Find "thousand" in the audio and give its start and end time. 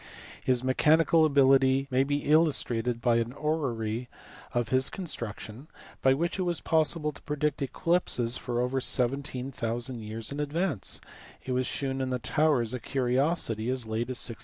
9.51-9.99